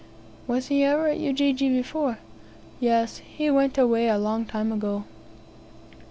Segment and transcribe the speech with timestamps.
[0.47, 2.17] "Was he ever at Ujiji before?"
[2.79, 5.03] "Yes, he went away a long time ago."